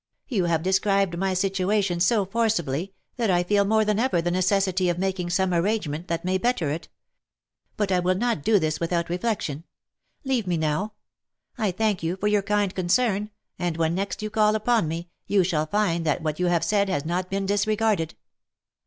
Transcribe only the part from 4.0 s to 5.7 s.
the necessity of making 88 THE LIFE AND ADVENTURES some